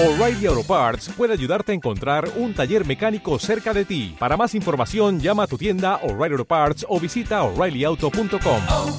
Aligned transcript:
O'Reilly 0.00 0.46
Auto 0.46 0.62
Parts 0.62 1.08
puede 1.08 1.32
ayudarte 1.32 1.72
a 1.72 1.74
encontrar 1.74 2.30
un 2.36 2.54
taller 2.54 2.86
mecánico 2.86 3.36
cerca 3.40 3.74
de 3.74 3.84
ti. 3.84 4.14
Para 4.16 4.36
más 4.36 4.54
información, 4.54 5.18
llama 5.18 5.42
a 5.42 5.46
tu 5.48 5.58
tienda 5.58 5.96
O'Reilly 6.04 6.34
Auto 6.34 6.44
Parts 6.44 6.86
o 6.88 7.00
visita 7.00 7.42
oreillyauto.com. 7.42 8.60
oh, 8.70 8.96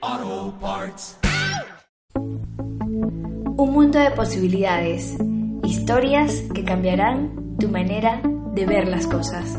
oh, 0.00 0.54
Parts. 0.60 1.16
Un 2.14 3.72
mundo 3.72 4.00
de 4.00 4.10
posibilidades, 4.10 5.16
historias 5.62 6.42
que 6.52 6.64
cambiarán 6.64 7.56
tu 7.56 7.68
manera 7.68 8.20
de 8.52 8.66
ver 8.66 8.88
las 8.88 9.06
cosas. 9.06 9.56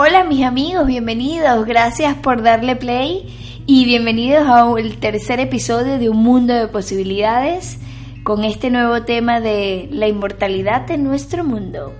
Hola 0.00 0.22
mis 0.22 0.44
amigos, 0.44 0.86
bienvenidos, 0.86 1.66
gracias 1.66 2.14
por 2.14 2.40
darle 2.40 2.76
play 2.76 3.26
y 3.66 3.84
bienvenidos 3.84 4.46
al 4.46 4.96
tercer 4.98 5.40
episodio 5.40 5.98
de 5.98 6.08
Un 6.08 6.18
Mundo 6.18 6.54
de 6.54 6.68
Posibilidades 6.68 7.78
con 8.22 8.44
este 8.44 8.70
nuevo 8.70 9.02
tema 9.02 9.40
de 9.40 9.88
la 9.90 10.06
inmortalidad 10.06 10.82
de 10.82 10.98
nuestro 10.98 11.42
mundo. 11.42 11.92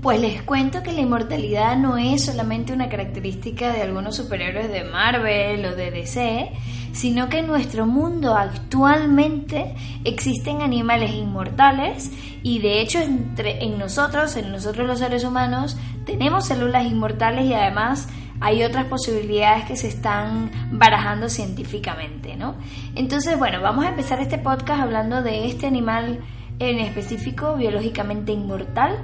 Pues 0.00 0.20
les 0.20 0.42
cuento 0.42 0.84
que 0.84 0.92
la 0.92 1.00
inmortalidad 1.00 1.76
no 1.76 1.98
es 1.98 2.24
solamente 2.24 2.72
una 2.72 2.88
característica 2.88 3.72
de 3.72 3.82
algunos 3.82 4.14
superhéroes 4.14 4.70
de 4.70 4.84
Marvel 4.84 5.66
o 5.66 5.74
de 5.74 5.90
DC, 5.90 6.52
sino 6.92 7.28
que 7.28 7.38
en 7.38 7.46
nuestro 7.46 7.86
mundo 7.86 8.36
actualmente 8.36 9.74
existen 10.04 10.62
animales 10.62 11.12
inmortales 11.12 12.10
y 12.42 12.58
de 12.58 12.80
hecho 12.80 12.98
entre, 13.00 13.64
en 13.64 13.78
nosotros, 13.78 14.36
en 14.36 14.52
nosotros 14.52 14.86
los 14.86 14.98
seres 14.98 15.24
humanos, 15.24 15.76
tenemos 16.04 16.46
células 16.46 16.86
inmortales 16.86 17.46
y 17.46 17.54
además 17.54 18.08
hay 18.40 18.64
otras 18.64 18.86
posibilidades 18.86 19.64
que 19.66 19.76
se 19.76 19.88
están 19.88 20.50
barajando 20.72 21.28
científicamente, 21.28 22.36
¿no? 22.36 22.56
Entonces, 22.96 23.38
bueno, 23.38 23.60
vamos 23.60 23.84
a 23.84 23.90
empezar 23.90 24.20
este 24.20 24.36
podcast 24.36 24.80
hablando 24.80 25.22
de 25.22 25.46
este 25.46 25.66
animal 25.66 26.18
en 26.58 26.80
específico 26.80 27.54
biológicamente 27.54 28.32
inmortal. 28.32 28.98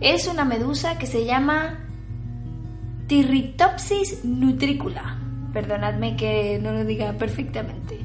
Es 0.00 0.28
una 0.28 0.44
medusa 0.44 0.98
que 0.98 1.06
se 1.06 1.24
llama 1.24 1.80
Tirritopsis 3.08 4.24
nutricula. 4.24 5.25
Perdonadme 5.56 6.16
que 6.16 6.60
no 6.62 6.72
lo 6.72 6.84
diga 6.84 7.14
perfectamente. 7.14 7.98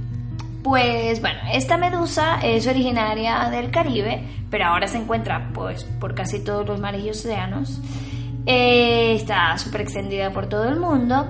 Pues 0.64 1.20
bueno, 1.20 1.42
esta 1.52 1.76
medusa 1.76 2.40
es 2.42 2.66
originaria 2.66 3.50
del 3.50 3.72
Caribe, 3.72 4.24
pero 4.50 4.68
ahora 4.68 4.88
se 4.88 5.00
encuentra 5.00 5.50
pues 5.54 5.84
por 5.84 6.16
casi 6.16 6.42
todos 6.46 6.66
los 6.66 6.80
mares 6.80 7.04
y 7.04 7.10
océanos. 7.10 7.82
Eh, 8.46 9.16
está 9.16 9.58
súper 9.58 9.82
extendida 9.82 10.32
por 10.32 10.48
todo 10.48 10.64
el 10.70 10.80
mundo. 10.80 11.28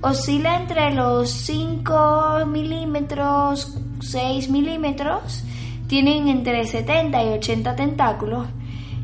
Oscila 0.00 0.60
entre 0.60 0.94
los 0.94 1.28
5 1.28 2.46
milímetros, 2.46 3.76
6 4.00 4.50
milímetros. 4.50 5.42
Tienen 5.88 6.28
entre 6.28 6.68
70 6.68 7.20
y 7.20 7.28
80 7.30 7.74
tentáculos. 7.74 8.46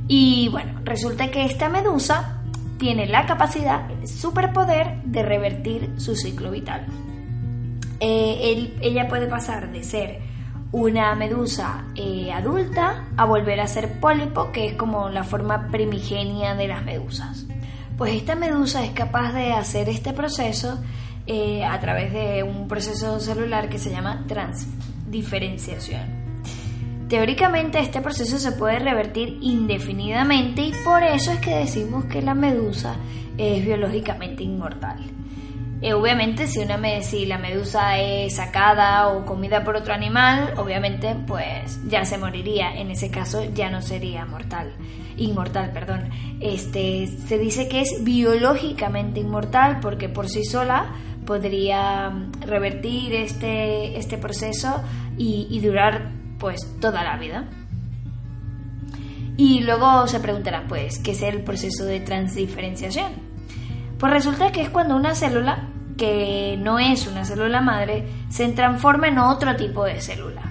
Y 0.06 0.48
bueno, 0.50 0.82
resulta 0.84 1.32
que 1.32 1.46
esta 1.46 1.68
medusa 1.68 2.39
tiene 2.80 3.06
la 3.06 3.26
capacidad, 3.26 3.88
el 3.90 4.08
superpoder 4.08 5.02
de 5.04 5.22
revertir 5.22 5.92
su 5.98 6.16
ciclo 6.16 6.50
vital. 6.50 6.86
Eh, 8.00 8.72
ella 8.80 9.06
puede 9.06 9.26
pasar 9.26 9.70
de 9.70 9.84
ser 9.84 10.18
una 10.72 11.14
medusa 11.14 11.84
eh, 11.94 12.32
adulta 12.32 13.04
a 13.18 13.26
volver 13.26 13.60
a 13.60 13.66
ser 13.66 14.00
pólipo, 14.00 14.50
que 14.50 14.68
es 14.68 14.72
como 14.74 15.10
la 15.10 15.24
forma 15.24 15.68
primigenia 15.68 16.54
de 16.54 16.68
las 16.68 16.82
medusas. 16.82 17.46
Pues 17.98 18.14
esta 18.14 18.34
medusa 18.34 18.82
es 18.82 18.92
capaz 18.92 19.32
de 19.34 19.52
hacer 19.52 19.90
este 19.90 20.14
proceso 20.14 20.78
eh, 21.26 21.62
a 21.64 21.78
través 21.80 22.14
de 22.14 22.42
un 22.42 22.66
proceso 22.66 23.20
celular 23.20 23.68
que 23.68 23.78
se 23.78 23.90
llama 23.90 24.24
transdiferenciación. 24.26 26.19
Teóricamente 27.10 27.80
este 27.80 28.00
proceso 28.00 28.38
se 28.38 28.52
puede 28.52 28.78
revertir 28.78 29.38
indefinidamente 29.40 30.62
y 30.62 30.72
por 30.84 31.02
eso 31.02 31.32
es 31.32 31.40
que 31.40 31.56
decimos 31.56 32.04
que 32.04 32.22
la 32.22 32.34
medusa 32.34 32.94
es 33.36 33.64
biológicamente 33.64 34.44
inmortal. 34.44 34.98
Eh, 35.82 35.92
obviamente 35.92 36.46
si, 36.46 36.60
una 36.60 36.78
si 37.02 37.26
la 37.26 37.38
medusa 37.38 37.98
es 37.98 38.36
sacada 38.36 39.08
o 39.08 39.26
comida 39.26 39.64
por 39.64 39.74
otro 39.74 39.92
animal, 39.92 40.54
obviamente 40.56 41.16
pues 41.26 41.80
ya 41.88 42.04
se 42.04 42.16
moriría. 42.16 42.76
En 42.76 42.92
ese 42.92 43.10
caso 43.10 43.42
ya 43.42 43.70
no 43.70 43.82
sería 43.82 44.24
mortal, 44.24 44.72
inmortal, 45.16 45.72
perdón. 45.72 46.10
Este 46.38 47.08
se 47.08 47.38
dice 47.38 47.68
que 47.68 47.80
es 47.80 48.04
biológicamente 48.04 49.18
inmortal 49.18 49.80
porque 49.80 50.08
por 50.08 50.28
sí 50.28 50.44
sola 50.44 50.94
podría 51.26 52.12
revertir 52.40 53.14
este, 53.14 53.98
este 53.98 54.16
proceso 54.16 54.80
y 55.18 55.60
durar 55.60 56.19
pues 56.40 56.80
toda 56.80 57.04
la 57.04 57.16
vida. 57.16 57.44
Y 59.36 59.60
luego 59.60 60.06
se 60.06 60.20
preguntarán, 60.20 60.66
pues, 60.66 60.98
¿qué 60.98 61.12
es 61.12 61.22
el 61.22 61.42
proceso 61.42 61.84
de 61.84 62.00
transdiferenciación? 62.00 63.12
Pues 63.98 64.12
resulta 64.12 64.50
que 64.50 64.62
es 64.62 64.70
cuando 64.70 64.96
una 64.96 65.14
célula, 65.14 65.68
que 65.96 66.58
no 66.58 66.78
es 66.78 67.06
una 67.06 67.24
célula 67.24 67.60
madre, 67.60 68.06
se 68.28 68.48
transforma 68.48 69.08
en 69.08 69.18
otro 69.18 69.56
tipo 69.56 69.84
de 69.84 70.00
célula. 70.00 70.42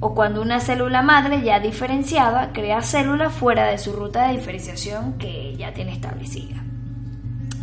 O 0.00 0.14
cuando 0.14 0.40
una 0.42 0.60
célula 0.60 1.02
madre 1.02 1.42
ya 1.42 1.60
diferenciada 1.60 2.52
crea 2.52 2.82
células 2.82 3.32
fuera 3.32 3.66
de 3.66 3.78
su 3.78 3.92
ruta 3.92 4.26
de 4.26 4.36
diferenciación 4.36 5.18
que 5.18 5.54
ya 5.56 5.72
tiene 5.72 5.92
establecida. 5.92 6.64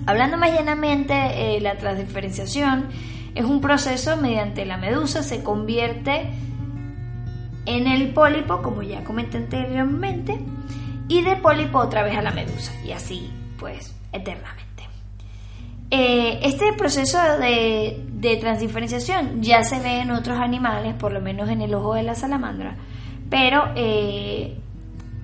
Hablando 0.06 0.38
más 0.38 0.54
llanamente, 0.54 1.14
eh, 1.14 1.62
la 1.62 1.78
transdiferenciación 1.78 2.88
es 3.36 3.46
un 3.46 3.62
proceso 3.62 4.18
mediante 4.18 4.66
la 4.66 4.78
medusa 4.78 5.24
se 5.24 5.44
convierte 5.44 6.30
en 7.70 7.88
el 7.88 8.10
pólipo, 8.10 8.62
como 8.62 8.82
ya 8.82 9.04
comenté 9.04 9.38
anteriormente, 9.38 10.40
y 11.08 11.22
de 11.22 11.36
pólipo 11.36 11.80
otra 11.80 12.04
vez 12.04 12.18
a 12.18 12.22
la 12.22 12.32
medusa, 12.32 12.74
y 12.84 12.92
así, 12.92 13.30
pues, 13.60 13.96
eternamente. 14.12 14.88
Eh, 15.92 16.40
este 16.44 16.74
proceso 16.74 17.18
de, 17.40 18.04
de, 18.12 18.38
transdiferenciación 18.38 19.42
ya 19.42 19.64
se 19.64 19.80
ve 19.80 20.02
en 20.02 20.12
otros 20.12 20.40
animales, 20.40 20.96
por 20.96 21.12
lo 21.12 21.22
menos 21.22 21.50
en 21.50 21.62
el 21.62 21.74
ojo 21.74 21.94
de 21.94 22.04
la 22.04 22.16
salamandra, 22.16 22.76
pero 23.30 23.72
eh, 23.76 24.56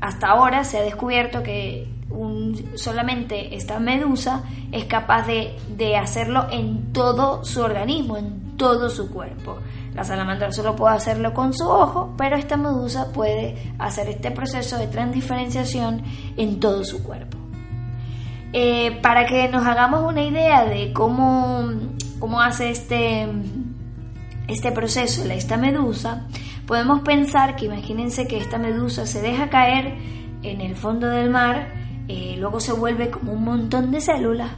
hasta 0.01 0.27
ahora 0.27 0.63
se 0.63 0.77
ha 0.79 0.81
descubierto 0.81 1.43
que 1.43 1.87
solamente 2.75 3.55
esta 3.55 3.79
medusa 3.79 4.43
es 4.71 4.85
capaz 4.85 5.25
de, 5.27 5.57
de 5.75 5.97
hacerlo 5.97 6.47
en 6.51 6.93
todo 6.93 7.43
su 7.43 7.61
organismo, 7.61 8.17
en 8.17 8.57
todo 8.57 8.89
su 8.89 9.09
cuerpo. 9.11 9.57
La 9.93 10.03
salamandra 10.03 10.51
solo 10.51 10.75
puede 10.75 10.95
hacerlo 10.95 11.33
con 11.33 11.53
su 11.53 11.67
ojo, 11.67 12.13
pero 12.17 12.35
esta 12.35 12.57
medusa 12.57 13.11
puede 13.13 13.73
hacer 13.79 14.09
este 14.09 14.29
proceso 14.31 14.77
de 14.77 14.87
transdiferenciación 14.87 16.03
en 16.35 16.59
todo 16.59 16.83
su 16.83 17.01
cuerpo. 17.01 17.37
Eh, 18.51 18.99
para 19.01 19.25
que 19.25 19.47
nos 19.49 19.65
hagamos 19.65 20.09
una 20.09 20.21
idea 20.21 20.65
de 20.65 20.93
cómo, 20.93 21.69
cómo 22.19 22.41
hace 22.41 22.69
este, 22.69 23.27
este 24.47 24.71
proceso 24.71 25.23
esta 25.29 25.57
medusa, 25.57 26.27
podemos 26.65 27.01
pensar 27.01 27.55
que 27.55 27.65
imagínense 27.65 28.27
que 28.27 28.37
esta 28.37 28.57
medusa 28.57 29.05
se 29.05 29.21
deja 29.21 29.49
caer 29.49 29.95
en 30.41 30.61
el 30.61 30.75
fondo 30.75 31.07
del 31.07 31.29
mar, 31.29 31.84
eh, 32.07 32.35
luego 32.37 32.59
se 32.59 32.73
vuelve 32.73 33.09
como 33.09 33.33
un 33.33 33.43
montón 33.43 33.91
de 33.91 34.01
células 34.01 34.51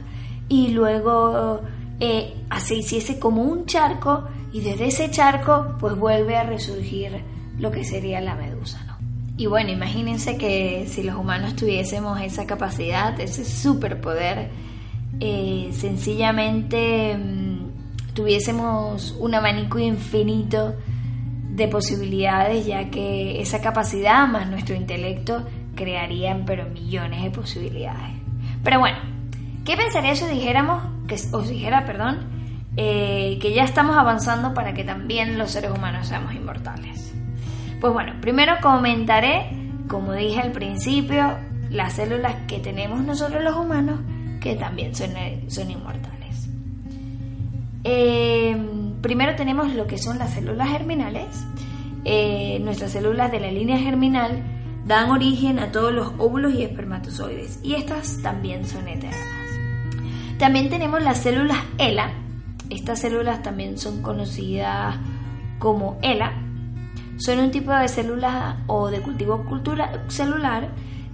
y 0.48 0.68
luego 0.68 1.62
eh, 2.00 2.34
así 2.50 2.76
hiciese 2.76 3.18
como 3.18 3.42
un 3.42 3.66
charco 3.66 4.24
y 4.52 4.60
desde 4.60 4.86
ese 4.86 5.10
charco 5.10 5.76
pues 5.78 5.96
vuelve 5.96 6.36
a 6.36 6.44
resurgir 6.44 7.22
lo 7.58 7.70
que 7.70 7.84
sería 7.84 8.20
la 8.20 8.34
medusa. 8.34 8.82
¿no? 8.86 8.96
Y 9.36 9.46
bueno, 9.46 9.70
imagínense 9.70 10.36
que 10.36 10.86
si 10.88 11.02
los 11.02 11.16
humanos 11.16 11.56
tuviésemos 11.56 12.20
esa 12.20 12.46
capacidad, 12.46 13.18
ese 13.20 13.44
superpoder, 13.44 14.50
eh, 15.20 15.70
sencillamente 15.72 17.16
mmm, 17.16 18.14
tuviésemos 18.14 19.16
un 19.18 19.34
abanico 19.34 19.78
infinito 19.78 20.74
de 21.50 21.68
posibilidades, 21.68 22.66
ya 22.66 22.90
que 22.90 23.40
esa 23.40 23.60
capacidad 23.60 24.28
más 24.28 24.48
nuestro 24.48 24.74
intelecto 24.74 25.44
crearían 25.78 26.44
pero 26.44 26.68
millones 26.68 27.22
de 27.22 27.30
posibilidades. 27.30 28.16
Pero 28.64 28.80
bueno, 28.80 28.98
¿qué 29.64 29.76
pensaría 29.76 30.16
si 30.16 30.26
dijéramos, 30.26 30.82
que 31.06 31.14
os 31.32 31.48
dijera, 31.48 31.86
perdón, 31.86 32.18
eh, 32.76 33.38
que 33.40 33.54
ya 33.54 33.62
estamos 33.62 33.96
avanzando 33.96 34.52
para 34.52 34.74
que 34.74 34.82
también 34.82 35.38
los 35.38 35.52
seres 35.52 35.70
humanos 35.70 36.08
seamos 36.08 36.34
inmortales? 36.34 37.14
Pues 37.80 37.92
bueno, 37.92 38.14
primero 38.20 38.56
comentaré, 38.60 39.50
como 39.86 40.12
dije 40.12 40.40
al 40.40 40.50
principio, 40.50 41.38
las 41.70 41.94
células 41.94 42.34
que 42.48 42.58
tenemos 42.58 43.00
nosotros 43.02 43.42
los 43.44 43.56
humanos 43.56 44.00
que 44.40 44.56
también 44.56 44.94
son, 44.96 45.10
son 45.46 45.70
inmortales. 45.70 46.48
Eh, 47.84 48.56
primero 49.00 49.36
tenemos 49.36 49.72
lo 49.74 49.86
que 49.86 49.98
son 49.98 50.18
las 50.18 50.30
células 50.30 50.70
germinales. 50.70 51.46
Eh, 52.04 52.58
nuestras 52.62 52.92
células 52.92 53.30
de 53.30 53.40
la 53.40 53.50
línea 53.50 53.78
germinal 53.78 54.42
dan 54.88 55.10
origen 55.10 55.58
a 55.58 55.70
todos 55.70 55.92
los 55.92 56.12
óvulos 56.16 56.54
y 56.54 56.62
espermatozoides 56.62 57.60
y 57.62 57.74
estas 57.74 58.22
también 58.22 58.66
son 58.66 58.88
eternas. 58.88 59.18
También 60.38 60.70
tenemos 60.70 61.02
las 61.02 61.18
células 61.18 61.58
ELA. 61.76 62.10
Estas 62.70 63.00
células 63.00 63.42
también 63.42 63.76
son 63.76 64.00
conocidas 64.02 64.96
como 65.58 65.98
ELA. 66.00 66.32
Son 67.18 67.38
un 67.38 67.50
tipo 67.50 67.70
de 67.72 67.88
células 67.88 68.56
o 68.66 68.88
de 68.88 69.00
cultivo 69.00 69.44
celular 70.08 70.70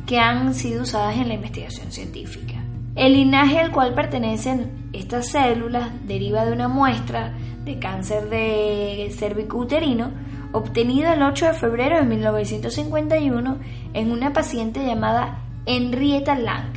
que 0.06 0.20
han 0.20 0.54
sido 0.54 0.82
usadas 0.82 1.16
en 1.16 1.28
la 1.28 1.34
investigación 1.34 1.90
científica. 1.90 2.54
El 2.94 3.14
linaje 3.14 3.58
al 3.58 3.72
cual 3.72 3.92
pertenecen 3.94 4.90
estas 4.92 5.30
células 5.30 5.88
deriva 6.06 6.44
de 6.44 6.52
una 6.52 6.68
muestra 6.68 7.32
de 7.64 7.80
cáncer 7.80 8.28
de 8.28 9.12
cervicouterino 9.18 10.12
obtenida 10.54 11.14
el 11.14 11.22
8 11.22 11.46
de 11.46 11.52
febrero 11.54 11.96
de 11.96 12.04
1951 12.04 13.58
en 13.92 14.12
una 14.12 14.32
paciente 14.32 14.86
llamada 14.86 15.40
Henrietta 15.66 16.36
Lang, 16.36 16.72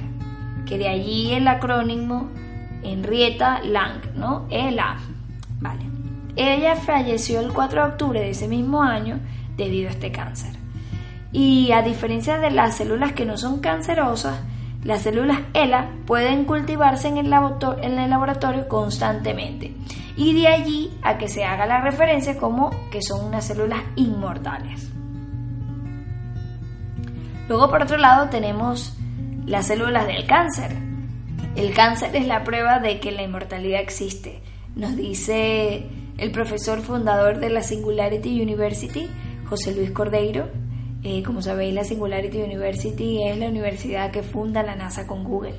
que 0.65 0.79
de 0.79 0.89
allí 0.89 1.31
el 1.33 1.47
acrónimo 1.47 2.27
Henrietta 2.83 3.61
Lang, 3.63 4.15
¿no? 4.15 4.47
ELA. 4.49 4.97
Vale. 5.59 5.83
Ella 6.35 6.75
falleció 6.75 7.39
el 7.39 7.53
4 7.53 7.83
de 7.83 7.89
octubre 7.91 8.19
de 8.19 8.31
ese 8.31 8.47
mismo 8.47 8.81
año 8.81 9.19
debido 9.57 9.89
a 9.89 9.91
este 9.91 10.11
cáncer. 10.11 10.53
Y 11.31 11.71
a 11.71 11.83
diferencia 11.83 12.39
de 12.39 12.49
las 12.49 12.77
células 12.77 13.13
que 13.13 13.25
no 13.25 13.37
son 13.37 13.59
cancerosas, 13.59 14.39
las 14.83 15.03
células 15.03 15.41
ELA 15.53 15.91
pueden 16.07 16.45
cultivarse 16.45 17.09
en 17.09 17.17
el, 17.17 17.29
laboratorio 17.29 18.67
constantemente 18.67 19.75
y 20.17 20.33
de 20.33 20.47
allí 20.47 20.97
a 21.03 21.17
que 21.17 21.29
se 21.29 21.45
haga 21.45 21.65
la 21.67 21.81
referencia 21.81 22.37
como 22.37 22.71
que 22.91 23.01
son 23.01 23.23
unas 23.23 23.45
células 23.45 23.81
inmortales. 23.95 24.89
Luego 27.47 27.69
por 27.69 27.83
otro 27.83 27.97
lado 27.97 28.27
tenemos 28.29 28.97
las 29.45 29.67
células 29.67 30.07
del 30.07 30.25
cáncer. 30.25 30.75
El 31.55 31.73
cáncer 31.73 32.15
es 32.15 32.27
la 32.27 32.43
prueba 32.43 32.79
de 32.79 32.99
que 32.99 33.11
la 33.11 33.23
inmortalidad 33.23 33.79
existe, 33.79 34.41
nos 34.75 34.95
dice 34.95 35.87
el 36.17 36.31
profesor 36.31 36.81
fundador 36.81 37.39
de 37.39 37.49
la 37.49 37.61
Singularity 37.61 38.41
University, 38.41 39.07
José 39.45 39.73
Luis 39.73 39.91
Cordeiro, 39.91 40.49
eh, 41.03 41.23
como 41.23 41.41
sabéis, 41.41 41.73
la 41.73 41.83
Singularity 41.83 42.41
University 42.41 43.23
es 43.23 43.37
la 43.37 43.47
universidad 43.47 44.11
que 44.11 44.23
funda 44.23 44.63
la 44.63 44.75
NASA 44.75 45.07
con 45.07 45.23
Google. 45.23 45.55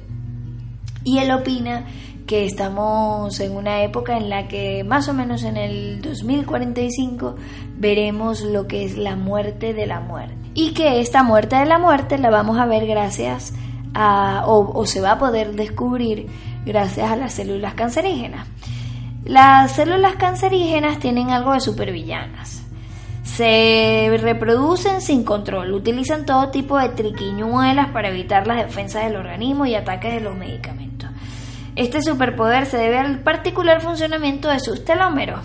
Y 1.08 1.16
él 1.20 1.30
opina 1.32 1.86
que 2.26 2.44
estamos 2.44 3.40
en 3.40 3.56
una 3.56 3.82
época 3.82 4.18
en 4.18 4.28
la 4.28 4.46
que 4.46 4.84
más 4.84 5.08
o 5.08 5.14
menos 5.14 5.42
en 5.42 5.56
el 5.56 6.02
2045 6.02 7.34
veremos 7.78 8.42
lo 8.42 8.66
que 8.66 8.84
es 8.84 8.98
la 8.98 9.16
muerte 9.16 9.72
de 9.72 9.86
la 9.86 10.00
muerte. 10.00 10.36
Y 10.52 10.74
que 10.74 11.00
esta 11.00 11.22
muerte 11.22 11.56
de 11.56 11.64
la 11.64 11.78
muerte 11.78 12.18
la 12.18 12.28
vamos 12.28 12.58
a 12.58 12.66
ver 12.66 12.86
gracias 12.86 13.54
a, 13.94 14.42
o, 14.46 14.84
se 14.84 15.00
va 15.00 15.12
a 15.12 15.18
poder 15.18 15.54
descubrir 15.54 16.26
gracias 16.66 17.10
a 17.10 17.16
las 17.16 17.32
células 17.32 17.72
cancerígenas. 17.72 18.46
Las 19.24 19.72
células 19.72 20.16
cancerígenas 20.16 20.98
tienen 20.98 21.30
algo 21.30 21.54
de 21.54 21.60
supervillanas 21.60 22.68
se 23.38 24.18
reproducen 24.20 25.00
sin 25.00 25.22
control, 25.22 25.72
utilizan 25.72 26.26
todo 26.26 26.48
tipo 26.48 26.76
de 26.76 26.88
triquiñuelas 26.88 27.90
para 27.90 28.08
evitar 28.08 28.48
las 28.48 28.66
defensas 28.66 29.04
del 29.04 29.14
organismo 29.14 29.64
y 29.64 29.76
ataques 29.76 30.12
de 30.12 30.20
los 30.20 30.34
medicamentos. 30.36 30.97
Este 31.78 32.02
superpoder 32.02 32.66
se 32.66 32.76
debe 32.76 32.98
al 32.98 33.20
particular 33.20 33.80
funcionamiento 33.80 34.48
de 34.48 34.58
sus 34.58 34.84
telómeros, 34.84 35.40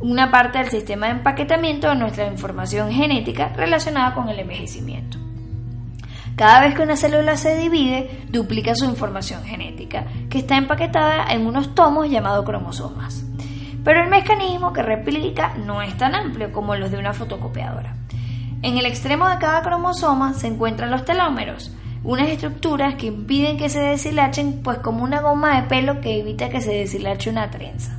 una 0.00 0.30
parte 0.30 0.58
del 0.58 0.68
sistema 0.68 1.06
de 1.06 1.12
empaquetamiento 1.12 1.88
de 1.88 1.94
nuestra 1.94 2.26
información 2.26 2.92
genética 2.92 3.48
relacionada 3.56 4.14
con 4.14 4.28
el 4.28 4.38
envejecimiento. 4.38 5.16
Cada 6.36 6.60
vez 6.60 6.74
que 6.74 6.82
una 6.82 6.96
célula 6.96 7.38
se 7.38 7.56
divide, 7.56 8.22
duplica 8.28 8.74
su 8.74 8.84
información 8.84 9.44
genética, 9.44 10.04
que 10.28 10.40
está 10.40 10.58
empaquetada 10.58 11.32
en 11.32 11.46
unos 11.46 11.74
tomos 11.74 12.08
llamados 12.08 12.44
cromosomas 12.44 13.24
pero 13.84 14.02
el 14.02 14.10
mecanismo 14.10 14.72
que 14.72 14.82
replica 14.82 15.54
no 15.56 15.82
es 15.82 15.96
tan 15.96 16.14
amplio 16.14 16.52
como 16.52 16.76
los 16.76 16.90
de 16.90 16.98
una 16.98 17.12
fotocopiadora. 17.12 17.94
En 18.62 18.78
el 18.78 18.86
extremo 18.86 19.28
de 19.28 19.38
cada 19.38 19.62
cromosoma 19.62 20.34
se 20.34 20.46
encuentran 20.46 20.90
los 20.90 21.04
telómeros, 21.04 21.72
unas 22.04 22.28
estructuras 22.28 22.96
que 22.96 23.06
impiden 23.06 23.56
que 23.56 23.68
se 23.68 23.80
deshilachen, 23.80 24.60
pues 24.62 24.78
como 24.78 25.04
una 25.04 25.20
goma 25.20 25.60
de 25.60 25.68
pelo 25.68 26.00
que 26.00 26.20
evita 26.20 26.48
que 26.48 26.60
se 26.60 26.72
deshilache 26.72 27.30
una 27.30 27.50
trenza. 27.50 27.98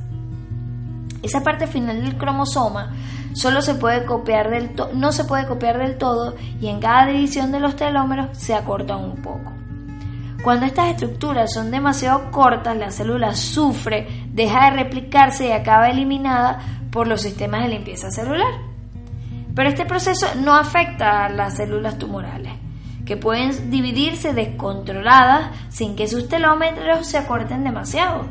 Esa 1.22 1.42
parte 1.42 1.66
final 1.66 2.02
del 2.02 2.18
cromosoma 2.18 2.92
solo 3.32 3.62
se 3.62 3.74
puede 3.74 4.04
copiar 4.04 4.50
del 4.50 4.70
no 4.94 5.10
se 5.10 5.24
puede 5.24 5.46
copiar 5.46 5.78
del 5.78 5.96
todo 5.96 6.34
y 6.60 6.68
en 6.68 6.80
cada 6.80 7.06
división 7.06 7.50
de 7.50 7.60
los 7.60 7.76
telómeros 7.76 8.36
se 8.36 8.54
acorta 8.54 8.96
un 8.96 9.16
poco. 9.16 9.52
Cuando 10.44 10.66
estas 10.66 10.90
estructuras 10.90 11.54
son 11.54 11.70
demasiado 11.70 12.30
cortas, 12.30 12.76
la 12.76 12.90
célula 12.90 13.34
sufre, 13.34 14.06
deja 14.28 14.70
de 14.70 14.76
replicarse 14.82 15.48
y 15.48 15.52
acaba 15.52 15.88
eliminada 15.88 16.60
por 16.90 17.06
los 17.06 17.22
sistemas 17.22 17.62
de 17.62 17.70
limpieza 17.70 18.10
celular. 18.10 18.52
Pero 19.54 19.70
este 19.70 19.86
proceso 19.86 20.26
no 20.42 20.54
afecta 20.54 21.24
a 21.24 21.28
las 21.30 21.56
células 21.56 21.96
tumorales, 21.96 22.52
que 23.04 23.16
pueden 23.16 23.70
dividirse 23.70 24.32
descontroladas 24.32 25.50
sin 25.68 25.96
que 25.96 26.08
sus 26.08 26.28
telómetros 26.28 27.06
se 27.06 27.18
acorten 27.18 27.64
demasiado. 27.64 28.26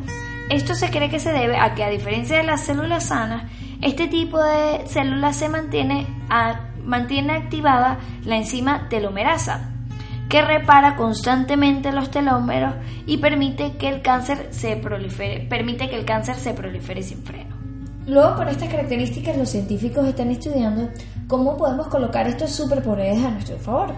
Esto 0.49 0.75
se 0.75 0.89
cree 0.89 1.09
que 1.09 1.19
se 1.19 1.31
debe 1.31 1.57
a 1.57 1.73
que 1.73 1.83
a 1.83 1.89
diferencia 1.89 2.37
de 2.37 2.43
las 2.43 2.61
células 2.61 3.05
sanas, 3.07 3.43
este 3.81 4.07
tipo 4.07 4.41
de 4.41 4.87
células 4.87 5.35
se 5.35 5.49
mantiene, 5.49 6.07
activada 7.31 7.99
la 8.25 8.37
enzima 8.37 8.87
telomerasa, 8.89 9.69
que 10.29 10.41
repara 10.41 10.95
constantemente 10.95 11.91
los 11.91 12.11
telómeros 12.11 12.75
y 13.05 13.17
permite 13.17 13.73
que 13.77 13.89
el 13.89 14.01
cáncer 14.01 14.47
se 14.51 14.75
prolifere, 14.77 15.41
permite 15.47 15.89
que 15.89 15.95
el 15.95 16.05
cáncer 16.05 16.35
se 16.35 16.53
prolifere 16.53 17.03
sin 17.03 17.23
freno. 17.23 17.55
Luego, 18.05 18.35
con 18.35 18.49
estas 18.49 18.69
características, 18.69 19.37
los 19.37 19.49
científicos 19.49 20.05
están 20.05 20.29
estudiando 20.29 20.89
cómo 21.27 21.55
podemos 21.55 21.87
colocar 21.87 22.27
estos 22.27 22.51
superpoderes 22.51 23.23
a 23.23 23.31
nuestro 23.31 23.57
favor. 23.57 23.93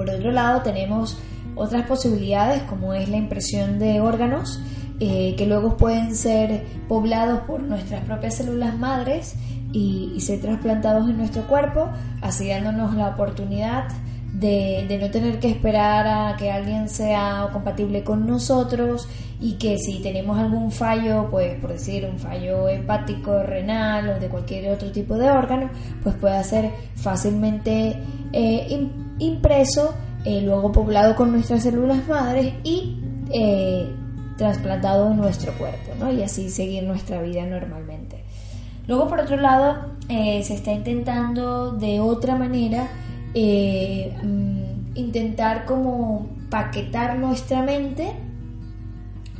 Por 0.00 0.08
otro 0.08 0.32
lado, 0.32 0.62
tenemos 0.62 1.18
otras 1.54 1.86
posibilidades 1.86 2.62
como 2.62 2.94
es 2.94 3.10
la 3.10 3.18
impresión 3.18 3.78
de 3.78 4.00
órganos 4.00 4.58
eh, 4.98 5.34
que 5.36 5.44
luego 5.44 5.76
pueden 5.76 6.16
ser 6.16 6.64
poblados 6.88 7.40
por 7.40 7.62
nuestras 7.62 8.02
propias 8.06 8.36
células 8.36 8.78
madres 8.78 9.34
y, 9.74 10.10
y 10.16 10.20
ser 10.22 10.40
trasplantados 10.40 11.06
en 11.10 11.18
nuestro 11.18 11.46
cuerpo, 11.46 11.90
así 12.22 12.48
dándonos 12.48 12.94
la 12.94 13.08
oportunidad 13.08 13.88
de, 14.32 14.98
no 15.00 15.10
tener 15.10 15.38
que 15.38 15.50
esperar 15.50 16.06
a 16.06 16.36
que 16.36 16.50
alguien 16.50 16.88
sea 16.88 17.48
compatible 17.52 18.02
con 18.02 18.26
nosotros 18.26 19.08
y 19.40 19.54
que 19.54 19.78
si 19.78 20.00
tenemos 20.00 20.38
algún 20.38 20.70
fallo, 20.70 21.28
pues 21.30 21.58
por 21.60 21.72
decir 21.72 22.06
un 22.10 22.18
fallo 22.18 22.68
hepático, 22.68 23.42
renal 23.42 24.08
o 24.08 24.20
de 24.20 24.28
cualquier 24.28 24.72
otro 24.72 24.90
tipo 24.92 25.16
de 25.16 25.30
órgano, 25.30 25.70
pues 26.02 26.14
pueda 26.16 26.42
ser 26.42 26.70
fácilmente 26.96 27.96
eh, 28.32 28.66
impreso, 29.20 29.94
eh, 30.24 30.42
luego 30.42 30.72
poblado 30.72 31.14
con 31.14 31.32
nuestras 31.32 31.62
células 31.62 32.06
madres 32.08 32.54
y 32.64 32.98
eh, 33.32 33.88
trasplantado 34.36 35.12
en 35.12 35.16
nuestro 35.16 35.52
cuerpo, 35.54 35.92
¿no? 35.98 36.12
Y 36.12 36.22
así 36.22 36.50
seguir 36.50 36.82
nuestra 36.82 37.22
vida 37.22 37.46
normalmente. 37.46 38.24
Luego, 38.88 39.08
por 39.08 39.20
otro 39.20 39.36
lado, 39.36 39.90
se 40.08 40.54
está 40.54 40.72
intentando 40.72 41.70
de 41.72 42.00
otra 42.00 42.34
manera 42.34 42.88
eh, 43.32 44.12
mm, 44.22 44.96
intentar 44.96 45.64
como 45.64 46.28
paquetar 46.50 47.16
nuestra 47.16 47.62
mente 47.62 48.12